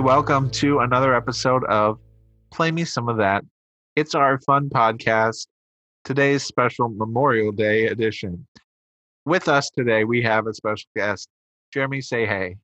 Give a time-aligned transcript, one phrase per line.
[0.00, 1.98] Hey, welcome to another episode of
[2.50, 3.44] Play Me Some of That.
[3.96, 5.46] It's our fun podcast,
[6.06, 8.46] today's special Memorial Day edition.
[9.26, 11.28] With us today, we have a special guest.
[11.74, 12.56] Jeremy, say hey.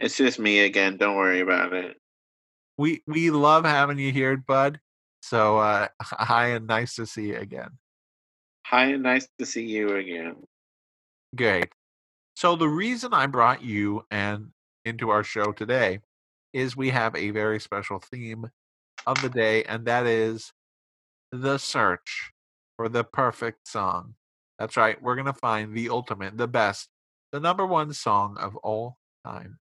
[0.00, 0.96] It's just me again.
[0.96, 1.96] Don't worry about it.
[2.76, 4.80] We we love having you here, bud.
[5.22, 7.78] So uh hi and nice to see you again.
[8.66, 10.34] Hi and nice to see you again.
[11.36, 11.68] Great.
[12.34, 14.48] So the reason I brought you and
[14.84, 16.00] into our show today
[16.52, 18.50] is we have a very special theme
[19.06, 20.52] of the day, and that is
[21.32, 22.32] the search
[22.76, 24.14] for the perfect song.
[24.58, 26.88] That's right, we're going to find the ultimate, the best,
[27.32, 29.58] the number one song of all time.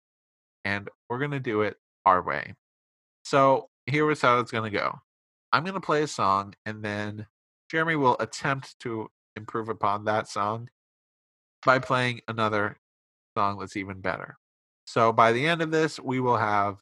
[0.64, 2.54] And we're going to do it our way.
[3.24, 5.00] So here is how it's going to go
[5.56, 7.28] I'm going to play a song, and then
[7.72, 10.70] Jeremy will attempt to improve upon that song
[11.66, 12.78] by playing another
[13.38, 14.38] song that's even better.
[14.86, 16.78] So by the end of this, we will have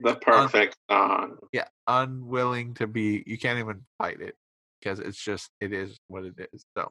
[0.00, 1.36] the perfect un- song.
[1.52, 3.22] Yeah, unwilling to be.
[3.26, 4.34] You can't even fight it
[4.80, 6.64] because it's just it is what it is.
[6.76, 6.90] So,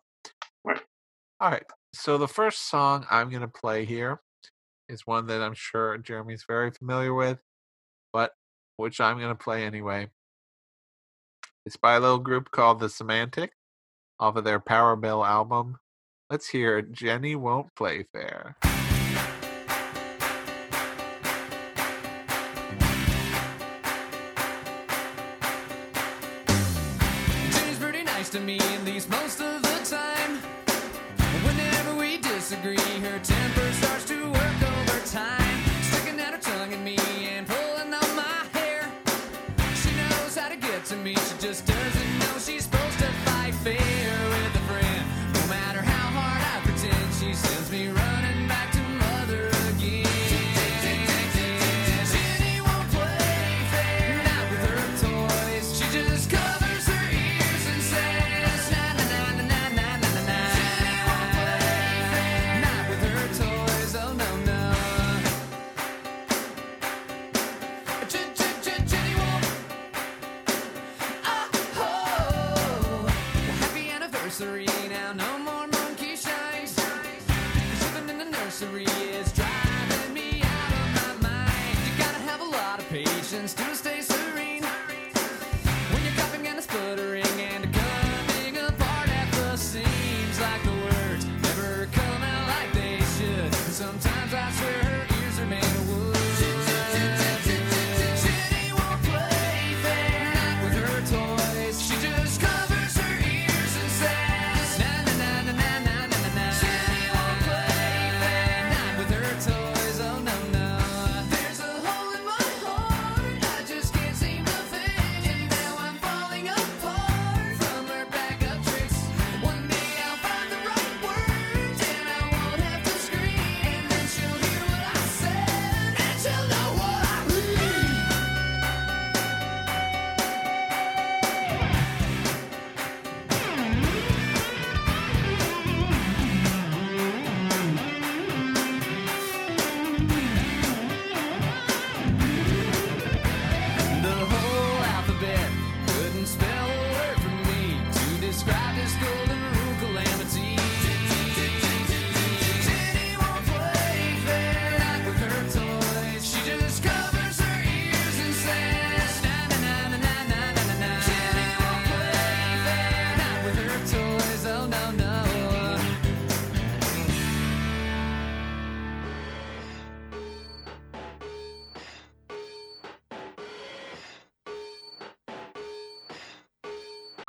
[0.64, 0.82] right.
[1.40, 1.66] All right.
[1.94, 4.22] So the first song I'm gonna play here
[4.90, 7.40] is one that I'm sure Jeremy's very familiar with,
[8.14, 8.34] but
[8.78, 10.10] which I'm gonna play anyway.
[11.66, 13.56] It's by a little group called the Semantics
[14.20, 15.78] off of their Powerbill album.
[16.30, 18.56] Let's hear Jenny Won't Play Fair.
[28.36, 30.40] To me at least most of the time.
[31.46, 34.45] Whenever we disagree, her temper starts to work
[74.64, 75.12] now.
[75.12, 76.80] No more monkey shines.
[78.10, 81.78] In the nursery is driving me out of my mind.
[81.86, 83.95] You gotta have a lot of patience to stay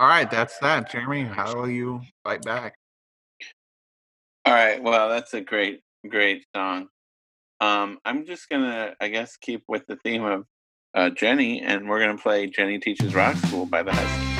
[0.06, 0.88] All right, that's that.
[0.88, 2.76] Jeremy, how will you fight back?
[4.44, 4.80] All right.
[4.80, 6.86] Well, that's a great, great song.
[7.60, 10.44] Um, I'm just gonna, I guess, keep with the theme of
[10.94, 14.35] uh, Jenny, and we're gonna play "Jenny Teaches Rock School" by the Hussy's.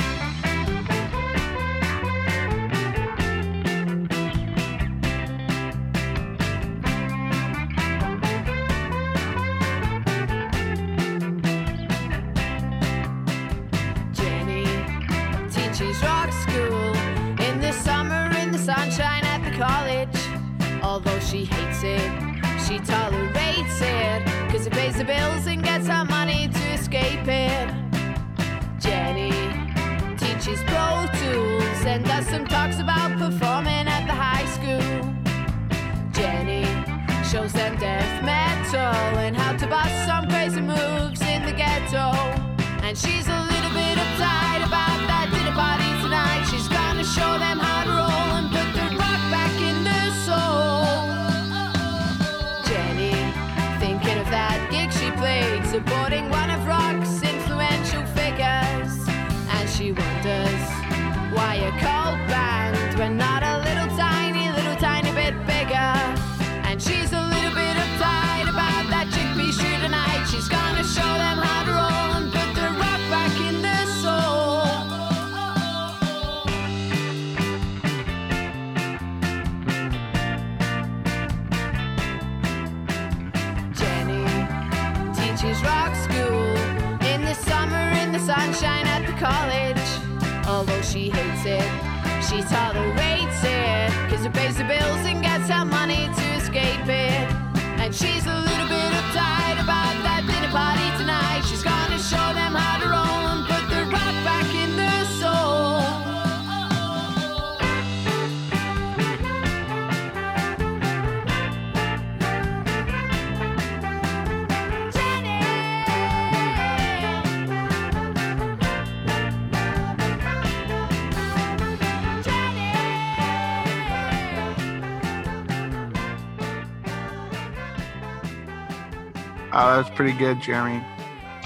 [129.97, 130.85] Pretty good, Jeremy.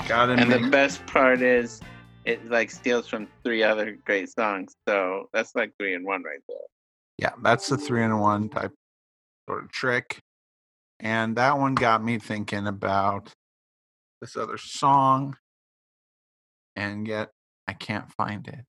[0.09, 0.41] Got it.
[0.41, 1.81] And the best part is,
[2.25, 4.75] it like steals from three other great songs.
[4.89, 6.59] So that's like three in one right there.
[7.17, 8.73] Yeah, that's the three in one type
[9.49, 10.19] sort of trick.
[10.99, 13.33] And that one got me thinking about
[14.21, 15.37] this other song,
[16.77, 17.31] and yet
[17.69, 18.65] I can't find it.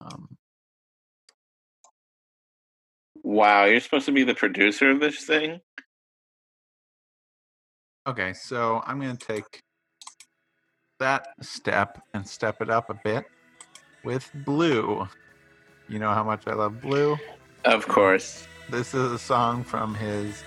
[0.00, 0.36] Um,
[3.24, 5.60] Wow, you're supposed to be the producer of this thing.
[8.08, 9.60] Okay, so I'm going to take
[10.98, 13.26] that step and step it up a bit
[14.02, 15.06] with Bleu.
[15.90, 17.18] You know how much I love Bleu?
[17.66, 18.48] Of course.
[18.70, 20.42] This is a song from his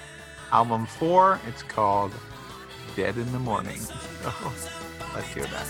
[0.51, 1.39] album four.
[1.47, 2.11] It's called
[2.95, 3.77] Dead in the Morning.
[3.77, 3.93] So
[4.25, 4.55] oh,
[5.13, 5.67] let's hear that.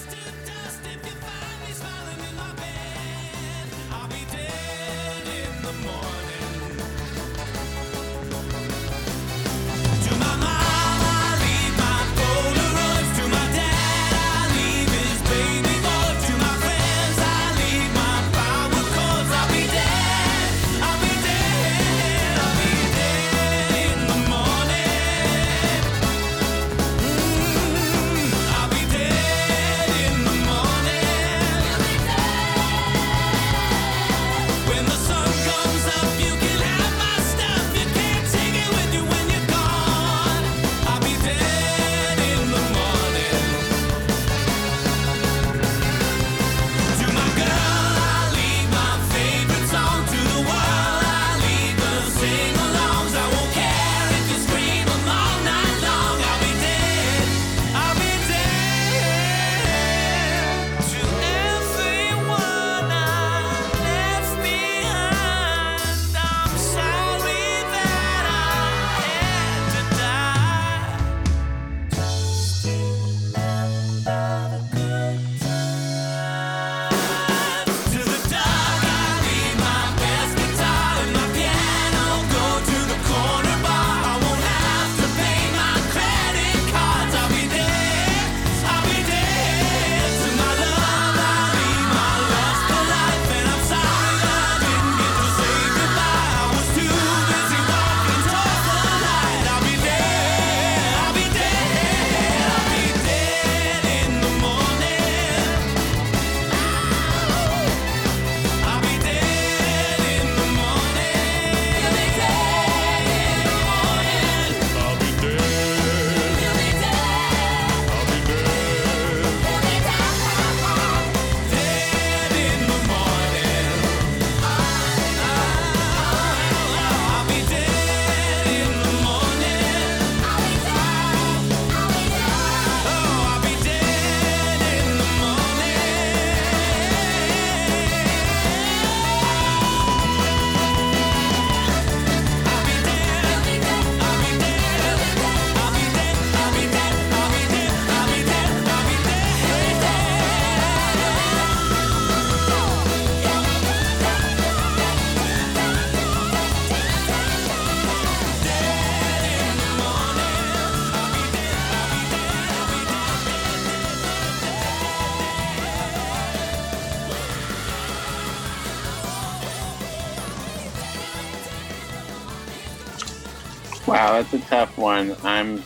[174.51, 175.15] Tough one.
[175.23, 175.63] I'm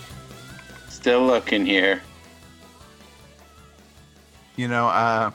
[0.90, 2.04] still looking here.
[4.58, 5.32] You know, uh,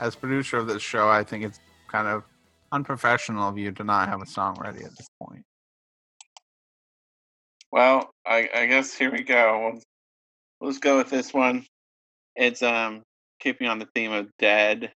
[0.00, 2.24] as producer of this show, I think it's kind of
[2.72, 5.44] unprofessional of you to not have a song ready at this point.
[7.70, 9.70] Well, I, I guess here we go.
[9.72, 9.82] We'll,
[10.60, 11.64] let's go with this one.
[12.34, 13.02] It's um
[13.38, 14.90] keeping on the theme of dead,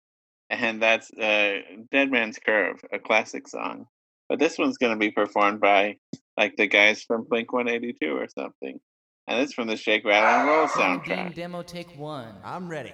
[0.49, 1.59] and that's uh
[1.91, 3.85] Dead Man's Curve, a classic song.
[4.29, 5.97] But this one's going to be performed by
[6.37, 8.79] like the guys from Blink 182 or something,
[9.27, 11.35] and it's from the Shake Rattle and Roll Dean soundtrack.
[11.35, 12.33] demo take one.
[12.43, 12.93] I'm ready.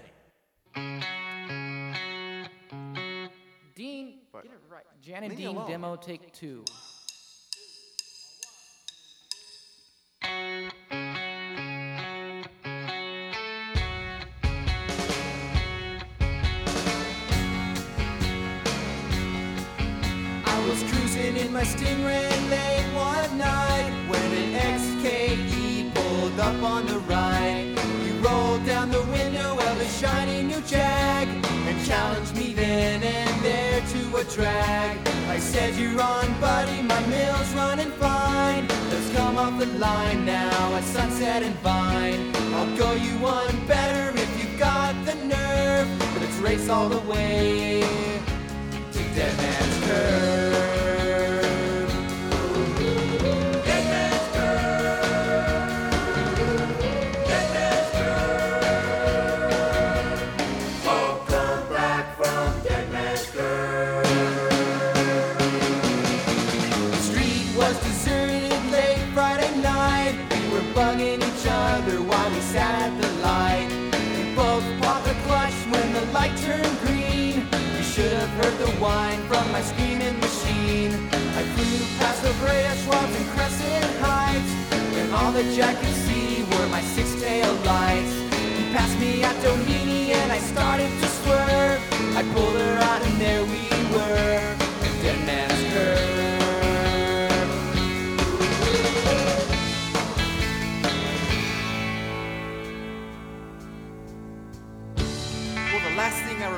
[3.75, 4.83] Dean, get it right.
[5.01, 6.65] Jan and Dean demo take two.
[21.57, 27.75] My Stingray late one night when an XKE pulled up on the right.
[28.05, 33.43] He rolled down the window of a shiny new Jag and challenged me then and
[33.43, 34.99] there to a drag.
[35.29, 38.67] I said, You're on, buddy, my mill's running fine.
[38.91, 42.35] Let's come off the line now at Sunset and Vine.
[42.53, 45.89] I'll go you one better if you got the nerve.
[46.21, 47.81] Let's race all the way
[48.91, 50.76] to Dead Man's Curve.
[78.27, 80.91] Have heard the whine from my screaming machine.
[81.13, 84.51] I flew past La Brea, Schwabs, and Crescent Heights.
[84.99, 88.11] And all that Jack could see were my six tail lights.
[88.57, 91.79] He passed me at Doheny and I started to swerve.
[92.17, 93.63] I pulled her out and there we
[93.95, 94.55] were.
[94.83, 96.16] at Dead Man's Curve.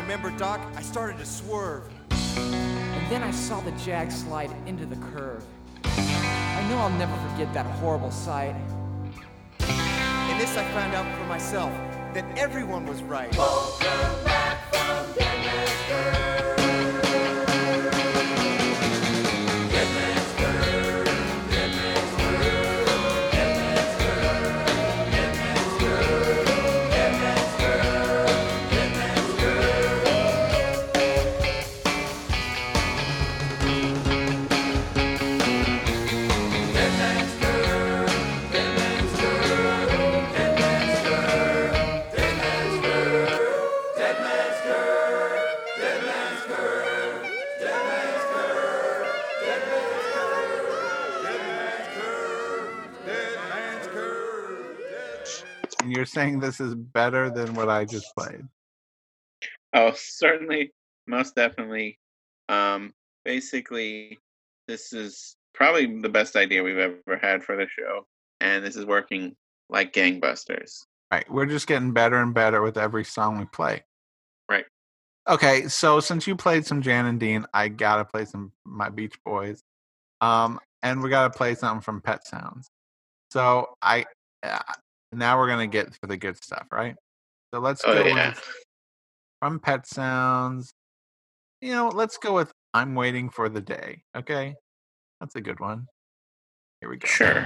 [0.09, 1.83] Remember, Doc, I started to swerve.
[2.09, 5.43] And then I saw the Jag slide into the curve.
[5.83, 8.55] I know I'll never forget that horrible sight.
[9.59, 11.71] And this I found out for myself
[12.15, 13.29] that everyone was right.
[55.89, 58.43] And you're saying this is better than what I just played.
[59.73, 60.71] Oh, certainly,
[61.07, 61.97] most definitely.
[62.47, 62.93] Um,
[63.25, 64.19] basically,
[64.67, 68.05] this is probably the best idea we've ever had for the show,
[68.39, 69.35] and this is working
[69.67, 70.83] like gangbusters.
[71.11, 71.27] Right.
[71.27, 73.83] We're just getting better and better with every song we play.
[74.47, 74.65] Right.
[75.27, 79.15] Okay, so since you played some Jan and Dean, I gotta play some my Beach
[79.25, 79.63] Boys.
[80.21, 82.69] Um, and we gotta play something from Pet Sounds.
[83.31, 84.05] So I
[84.43, 84.59] uh,
[85.11, 86.95] now we're gonna get to the good stuff, right?
[87.53, 88.43] So let's Oh go yeah, with
[89.39, 90.73] from Pet Sounds.
[91.61, 94.03] You know, let's go with I'm waiting for the day.
[94.15, 94.55] Okay,
[95.19, 95.87] that's a good one.
[96.81, 97.07] Here we go.
[97.07, 97.45] sure.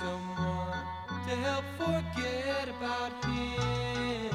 [0.00, 0.84] Someone
[1.28, 4.34] to help forget about him.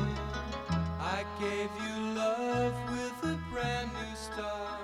[0.99, 4.79] I gave you love with a brand new start.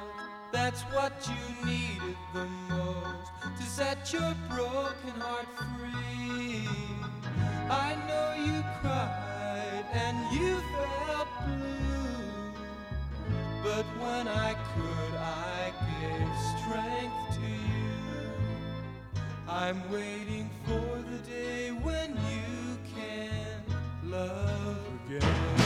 [0.51, 6.67] That's what you needed the most to set your broken heart free.
[7.69, 12.53] I know you cried and you felt blue.
[13.63, 17.90] But when I could, I gave strength to you.
[19.53, 25.60] I'm waiting for the day when you can love again.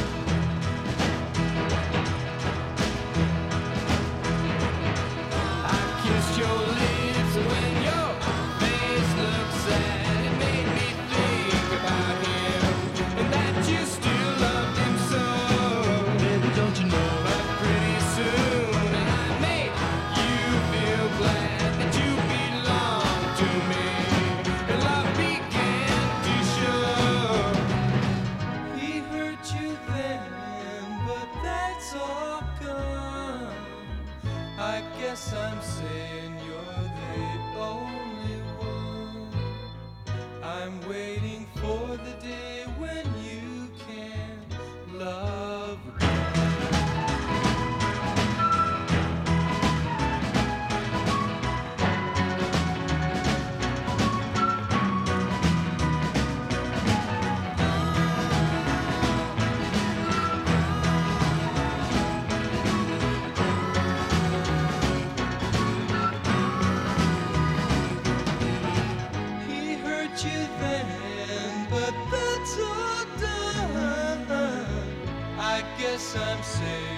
[75.96, 76.95] Guess I'm saying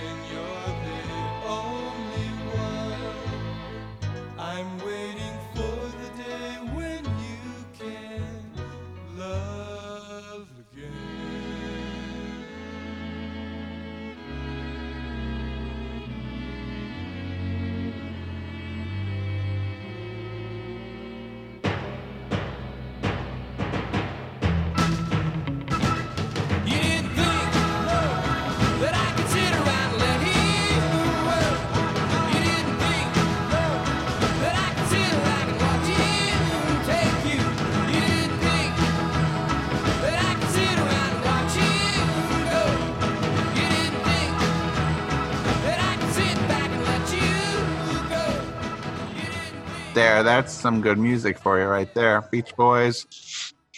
[50.17, 52.21] There, that's some good music for you right there.
[52.31, 53.05] Beach Boys.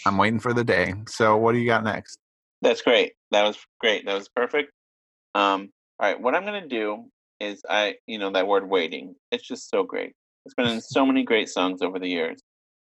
[0.06, 0.94] I'm waiting for the day.
[1.06, 2.18] So, what do you got next?
[2.62, 3.12] That's great.
[3.30, 4.06] That was great.
[4.06, 4.72] That was perfect.
[5.34, 7.04] Um, all right, what I'm gonna do
[7.40, 9.16] is I, you know, that word waiting.
[9.30, 10.14] It's just so great.
[10.46, 12.40] It's been in so many great songs over the years.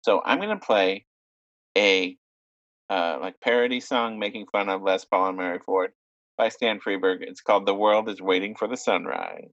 [0.04, 1.06] So I'm gonna play
[1.78, 2.16] a
[2.90, 5.92] uh, like parody song making fun of Les Paul and Mary Ford
[6.38, 7.18] by Stan Freberg.
[7.20, 9.50] It's called "The World Is Waiting for the Sunrise."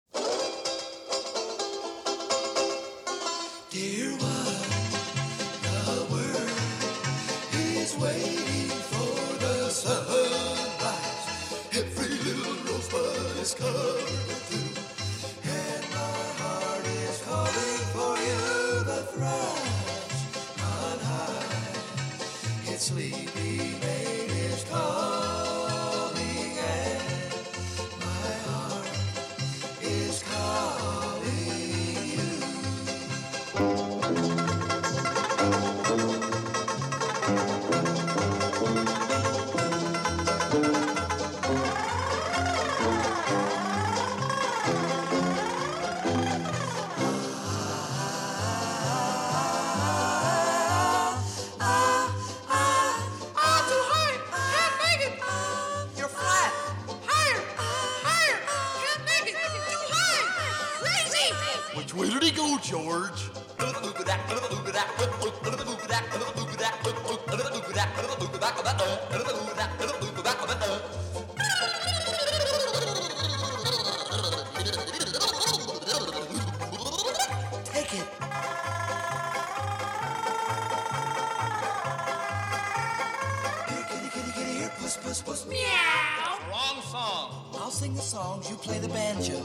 [85.22, 85.50] Puss, puss.
[85.50, 86.38] Meow.
[86.50, 87.44] Wrong song.
[87.54, 89.34] I'll sing the songs, you play the banjo.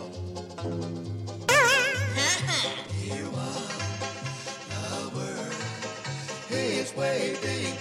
[3.01, 5.53] Here the world
[6.51, 7.72] is waiting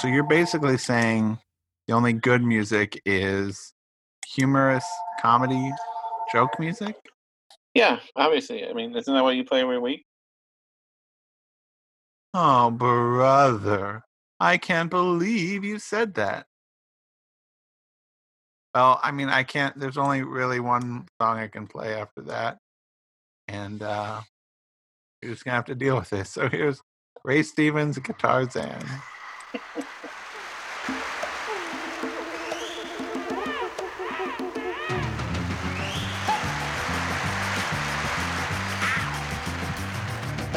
[0.00, 1.38] So, you're basically saying
[1.86, 3.72] the only good music is
[4.26, 4.84] humorous
[5.20, 5.72] comedy
[6.32, 6.96] joke music?
[7.74, 8.66] Yeah, obviously.
[8.68, 10.04] I mean, isn't that what you play every week?
[12.34, 14.02] Oh, brother.
[14.38, 16.46] I can't believe you said that.
[18.74, 22.58] Well, I mean, I can't, there's only really one song I can play after that.
[23.48, 24.20] And uh,
[25.22, 26.30] you're just going to have to deal with this.
[26.30, 26.82] So here's
[27.24, 28.86] Ray Stevens, Gitarzan.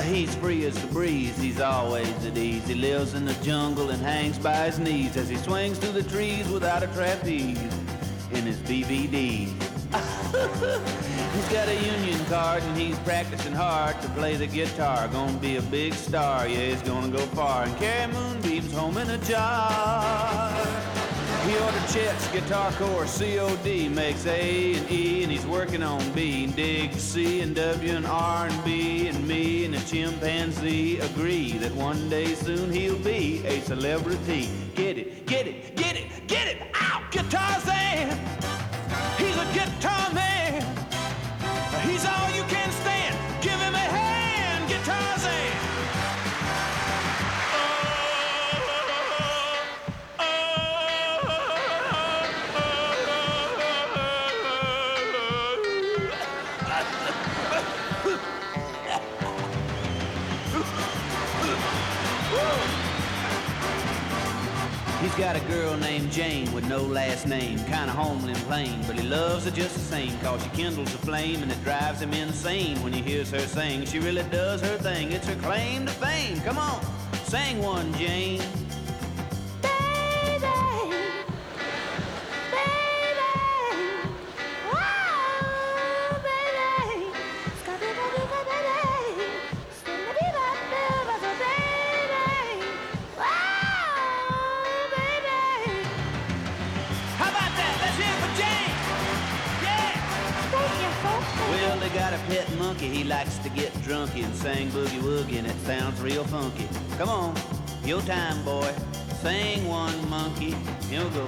[0.09, 2.67] He's free as the breeze, he's always at ease.
[2.67, 6.09] He lives in the jungle and hangs by his knees as he swings through the
[6.09, 7.59] trees without a trapeze
[8.31, 9.53] in his BVD.
[11.33, 15.07] he's got a union card and he's practicing hard to play the guitar.
[15.09, 19.11] Gonna be a big star, yeah, he's gonna go far and carry moonbeams home in
[19.11, 20.88] a jar.
[21.49, 26.43] He ordered Chet's guitar course, COD, makes A and E, and he's working on B
[26.43, 31.53] and digs C and W and R and B, and me and a chimpanzee agree
[31.53, 34.47] that one day soon he'll be a celebrity.
[34.75, 37.11] Get it, get it, get it, get it out!
[37.11, 38.15] Gitarzan!
[39.17, 40.28] He's a guitar man!
[65.01, 68.99] He's got a girl named Jane with no last name, kinda homely and plain, but
[68.99, 72.13] he loves her just the same, cause she kindles a flame and it drives him
[72.13, 73.85] insane when he hears her sing.
[73.85, 76.41] She really does her thing, it's her claim to fame.
[76.41, 76.81] Come on,
[77.23, 78.41] sing one, Jane.
[106.29, 106.67] Funky.
[106.97, 107.35] Come on,
[107.83, 108.71] your time, boy.
[109.21, 110.55] Sing one, monkey.
[110.89, 111.27] Here we go.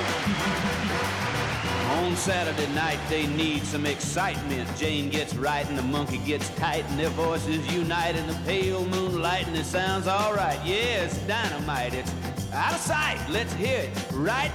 [2.01, 4.75] On Saturday night, they need some excitement.
[4.79, 8.87] Jane gets right and the monkey gets tight, and their voices unite in the pale
[8.87, 10.59] moonlight, and it sounds all right.
[10.65, 11.93] Yeah, it's dynamite.
[11.93, 12.13] It's
[12.53, 13.21] out of sight.
[13.29, 14.51] Let's hear it right.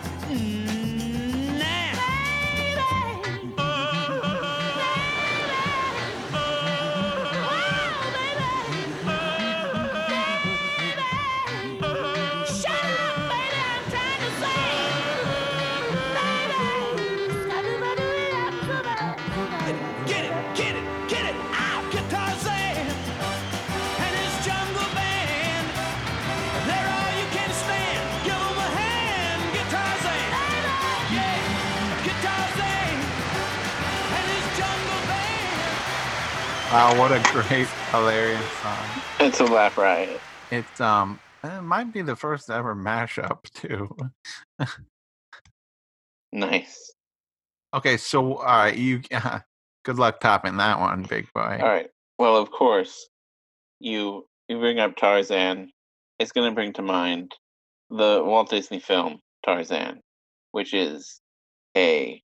[36.82, 38.86] Wow, what a great, hilarious song.
[39.20, 40.20] It's a laugh riot.
[40.50, 43.96] It's um, it might be the first ever mashup too.
[46.32, 46.92] Nice.
[47.72, 49.02] Okay, so right, you.
[49.86, 51.60] good luck topping that one, big boy.
[51.62, 51.92] All right.
[52.18, 53.08] Well, of course,
[53.80, 55.70] you you bring up Tarzan.
[56.18, 57.36] It's going to bring to mind
[57.92, 60.02] the Walt Disney film Tarzan,
[60.52, 61.22] which is
[61.78, 62.24] a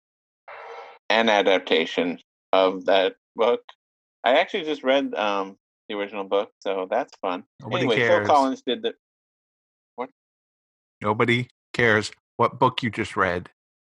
[1.11, 2.19] an adaptation
[2.55, 3.61] of that book.
[4.25, 5.57] I actually just read um,
[5.89, 7.45] the original book, so that's fun.
[7.61, 8.27] Nobody anyway, cares.
[8.27, 8.95] Phil Collins did the.
[9.97, 10.11] What?
[11.01, 13.49] Nobody cares what book you just read.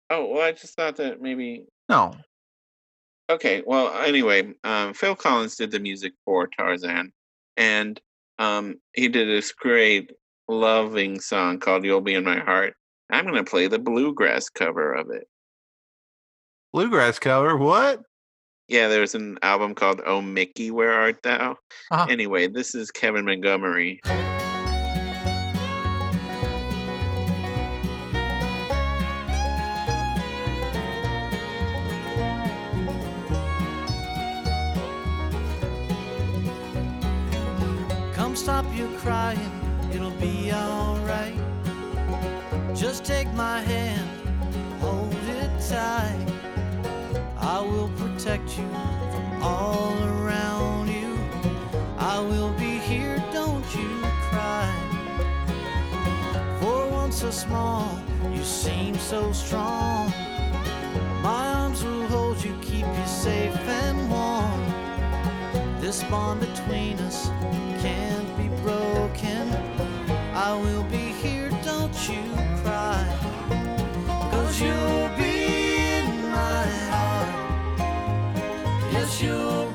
[0.09, 2.13] Oh well, I just thought that maybe No,
[3.29, 7.11] Okay, well, anyway, um, Phil Collins did the music for Tarzan,
[7.57, 7.99] and
[8.39, 10.13] um, he did this great,
[10.47, 12.75] loving song called "You'll Be in My Heart."
[13.09, 15.27] I'm going to play the bluegrass cover of it.
[16.73, 17.57] bluegrass cover.
[17.57, 18.01] What?
[18.67, 21.58] Yeah, there's an album called "Oh Mickey, Where Art Thou."
[21.89, 22.08] Uh-huh.
[22.10, 24.01] Anyway, this is Kevin Montgomery.
[38.13, 39.39] Come stop your crying,
[39.93, 41.34] it'll be alright.
[42.75, 46.26] Just take my hand, hold it tight.
[47.58, 51.17] I will protect you from all around you.
[51.98, 53.89] I will be here, don't you
[54.30, 54.70] cry.
[56.60, 58.00] For once so small,
[58.32, 60.13] you seem so strong.
[61.24, 64.62] My arms will hold you, keep you safe and warm.
[65.82, 67.30] This bond between us
[67.82, 69.50] can't be broken.
[70.36, 72.22] I will be here, don't you
[72.62, 73.02] cry.
[74.30, 75.07] Cause you'll
[79.19, 79.66] Yes,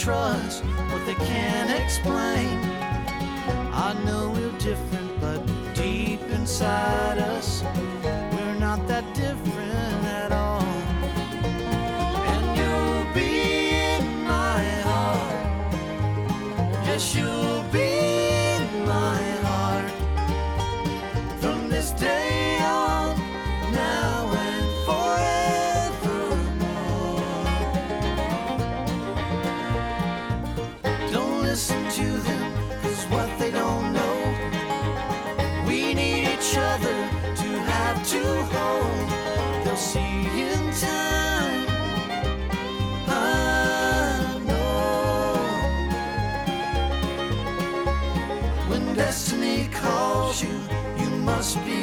[0.00, 2.58] trust what they can't explain.
[3.74, 5.09] I know we're different,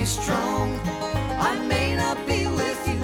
[0.07, 0.79] strong.
[1.49, 2.99] I may not be with you,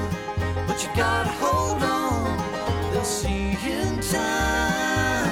[0.68, 2.92] but you gotta hold on.
[2.92, 5.32] They'll see in time.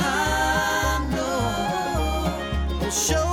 [0.00, 3.27] I know we'll show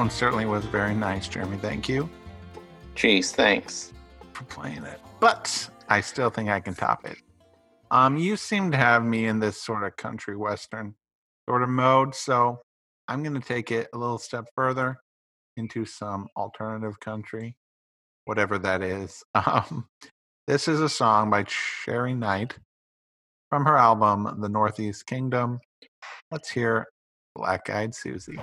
[0.00, 1.58] Well, that one certainly was very nice, Jeremy.
[1.58, 2.08] Thank you
[2.96, 3.92] Jeez, thanks.
[4.32, 4.98] for playing it.
[5.20, 7.18] But I still think I can top it.
[7.90, 10.94] Um, you seem to have me in this sort of country western
[11.46, 12.60] sort of mode, so
[13.08, 14.96] I'm going to take it a little step further
[15.58, 17.54] into some alternative country,
[18.24, 19.22] whatever that is.
[19.34, 19.86] Um,
[20.46, 22.56] this is a song by Cheri Knight
[23.50, 25.60] from her album The Northeast Kingdom.
[26.30, 26.86] Let's hear
[27.34, 28.38] Black Eyed Susie.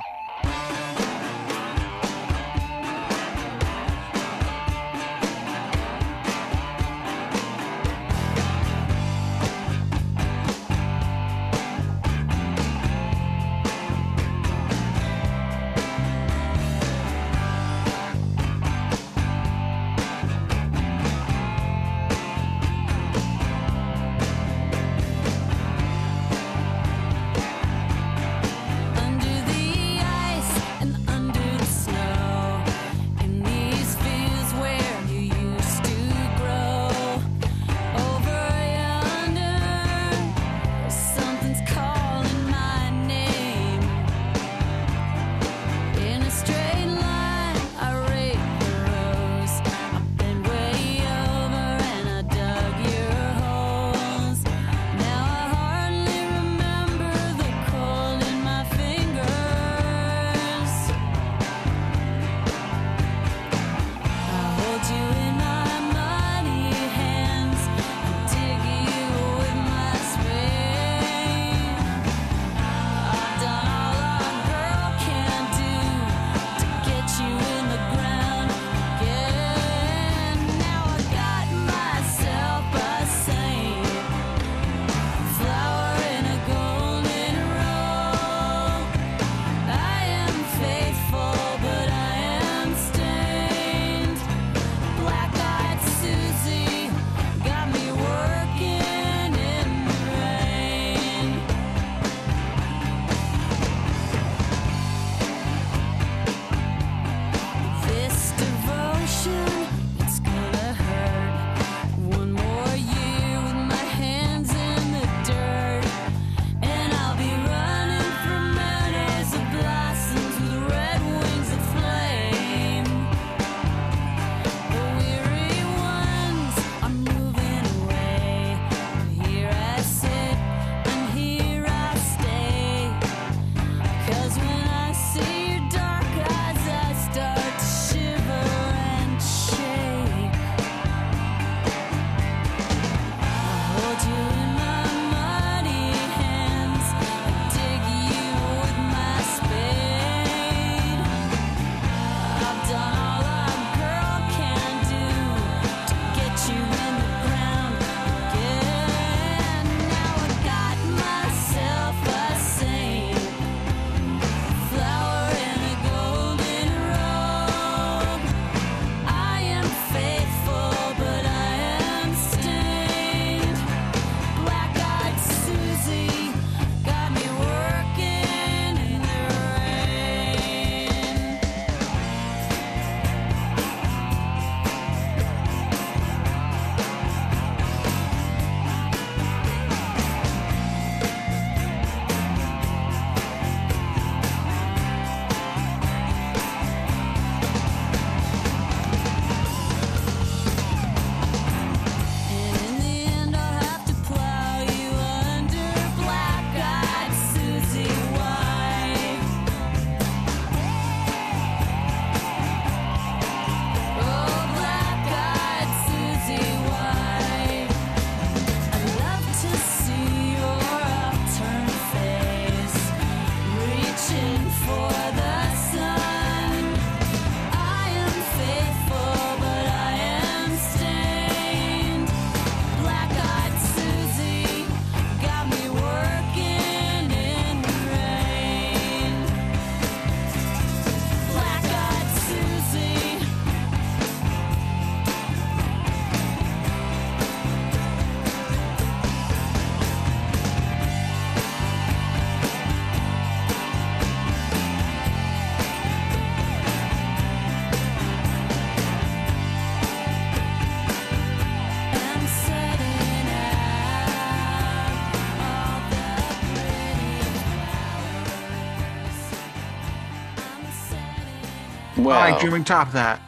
[272.07, 273.21] Well, I dreaming top that.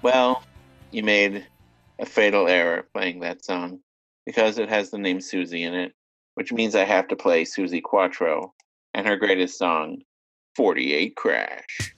[0.00, 0.42] well,
[0.92, 1.46] you made
[1.98, 3.80] a fatal error playing that song
[4.24, 5.92] because it has the name Susie in it,
[6.36, 8.54] which means I have to play Suzi Quatro
[8.94, 9.98] and her greatest song,
[10.56, 11.94] 48 Crash.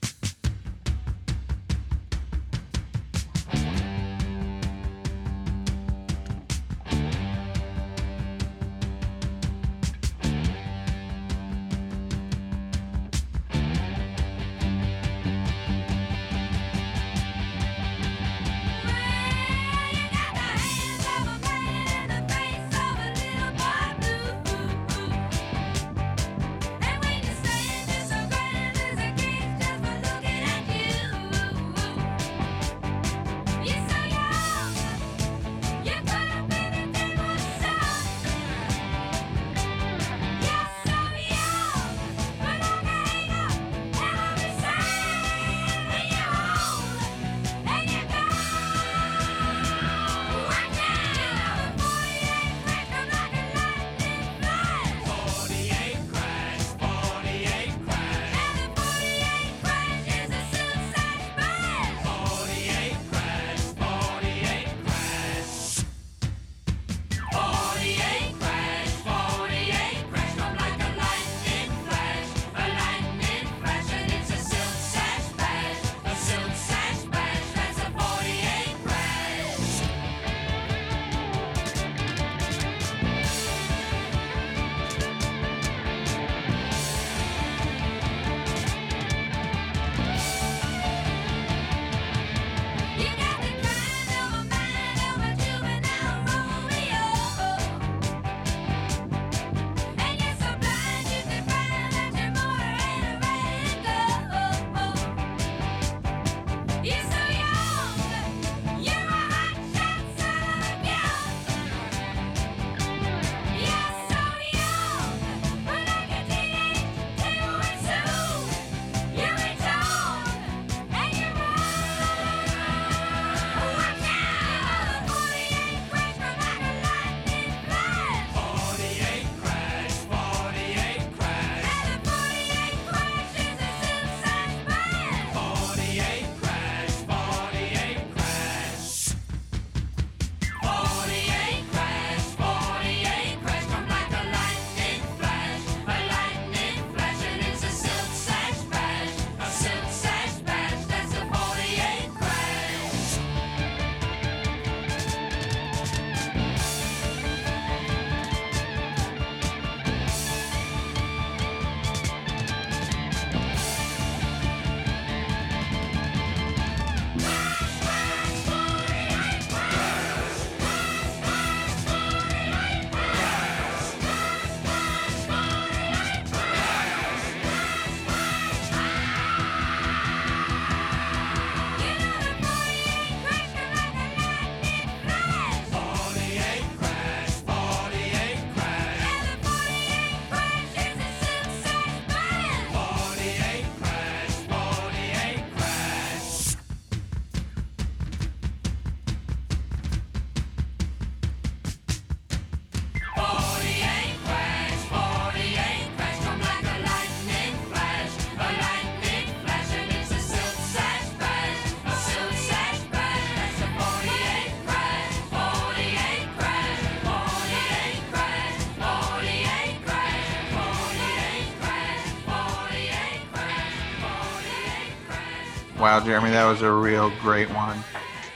[226.04, 227.82] Jeremy, that was a real great one.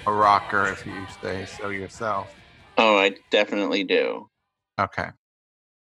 [0.07, 2.35] A rocker, if you say so yourself.
[2.77, 4.29] Oh, I definitely do.
[4.81, 5.09] Okay.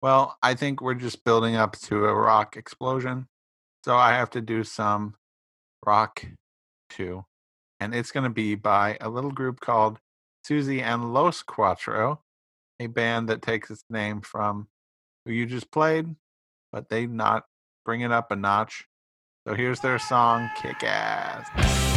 [0.02, 3.28] Well, I think we're just building up to a rock explosion.
[3.86, 5.16] So I have to do some
[5.86, 6.26] rock
[6.90, 7.26] too.
[7.80, 10.00] And it's going to be by a little group called
[10.44, 12.22] Suzy and Los Quattro,
[12.80, 14.68] a band that takes its name from
[15.26, 16.16] who you just played,
[16.72, 17.46] but they not
[17.86, 18.86] bring it up a notch.
[19.46, 21.93] So here's their song, Kick Ass.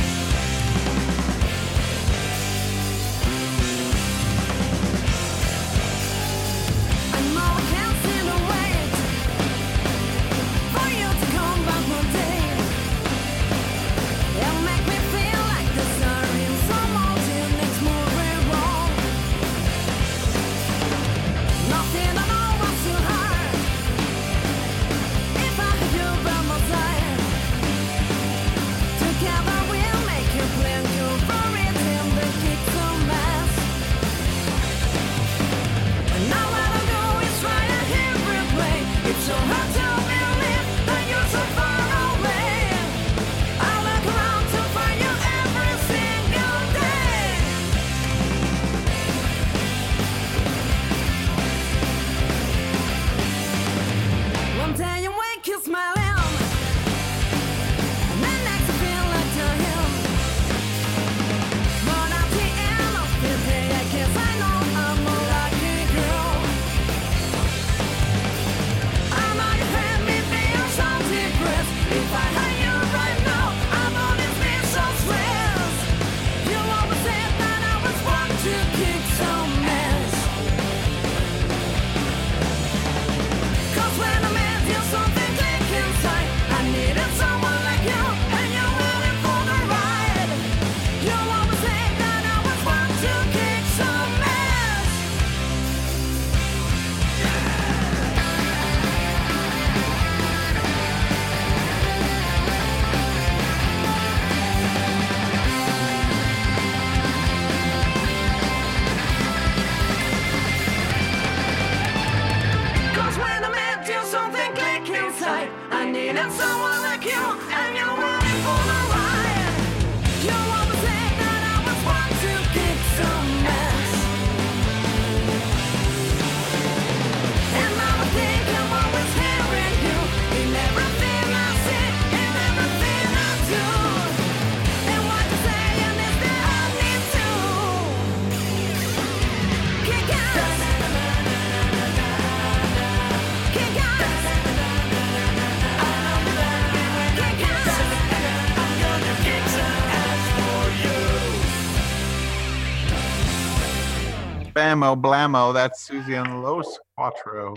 [154.57, 157.53] Bammo Blammo, that's Suzy and Los Quattro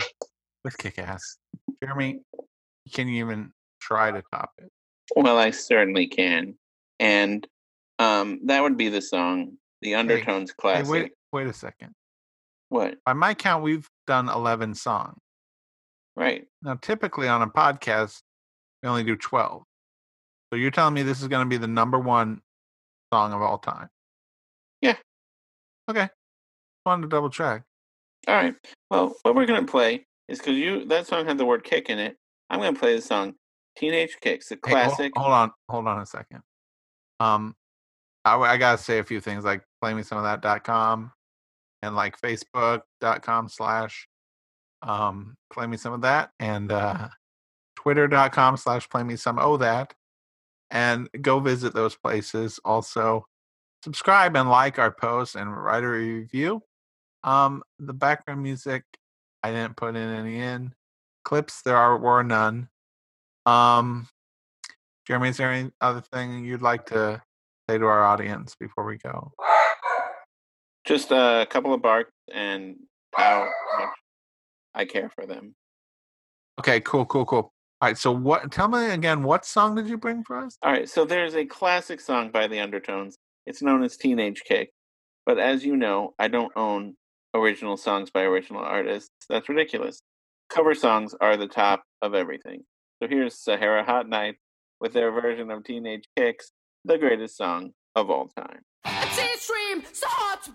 [0.64, 1.38] with kick ass.
[1.82, 2.20] Jeremy,
[2.84, 4.68] you can you even try to top it?
[5.16, 6.56] Well, I certainly can.
[6.98, 7.46] And
[7.98, 10.90] um, that would be the song, The Undertones Hey, classic.
[10.90, 11.92] wait, wait a second.
[12.68, 12.96] What?
[13.06, 15.16] By my count, we've done 11 songs.
[16.16, 16.44] Right.
[16.62, 18.20] Now, typically on a podcast,
[18.82, 19.62] we only do 12.
[20.52, 22.42] So you're telling me this is going to be the number one
[23.10, 23.88] song of all time?
[24.82, 24.96] Yeah.
[25.88, 26.10] Okay.
[26.86, 27.62] Wanted to double check.
[28.28, 28.54] All right.
[28.90, 31.98] Well, what we're gonna play is because you that song had the word "kick" in
[31.98, 32.16] it.
[32.48, 33.34] I'm gonna play the song
[33.76, 35.12] "Teenage Kicks," the Hey, hol- classic.
[35.16, 36.40] hold on, hold on a second.
[37.20, 37.54] Um,
[38.24, 41.12] I, I gotta say a few things like play me some of that.com
[41.82, 44.06] and like facebook.com slash
[44.82, 47.08] um play me some of that and uh
[47.76, 49.92] twitter.com slash play me some oh that
[50.70, 53.24] and go visit those places also
[53.84, 56.62] subscribe and like our posts and write a review
[57.24, 58.84] um the background music
[59.42, 60.72] i didn't put in any in
[61.24, 62.68] clips there are were none
[63.46, 64.08] um
[65.10, 67.20] Jeremy, is there any other thing you'd like to
[67.68, 69.32] say to our audience before we go?
[70.86, 72.76] Just a couple of barks and
[73.16, 73.88] how much
[74.72, 75.56] I care for them.
[76.60, 77.52] Okay, cool, cool, cool.
[77.80, 78.52] All right, so what?
[78.52, 80.56] Tell me again, what song did you bring for us?
[80.62, 80.88] All right.
[80.88, 83.16] So there's a classic song by the Undertones.
[83.46, 84.70] It's known as "Teenage Kick,"
[85.26, 86.94] but as you know, I don't own
[87.34, 89.10] original songs by original artists.
[89.28, 90.00] That's ridiculous.
[90.48, 92.64] Cover songs are the top of everything.
[93.02, 94.36] So here's Sahara Hot Night
[94.80, 96.52] with their version of Teenage Kicks,
[96.84, 98.60] the greatest song of all time.
[99.92, 100.06] So
[100.44, 100.52] to